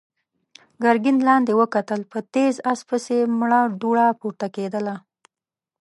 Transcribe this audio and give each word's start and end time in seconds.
ګرګين 0.83 1.17
لاندې 1.27 1.51
وکتل، 1.61 1.99
په 2.11 2.19
تېز 2.33 2.55
آس 2.71 2.79
پسې 2.89 3.17
مړه 3.39 3.61
دوړه 3.81 4.07
پورته 4.19 4.47
کېدله. 4.55 4.95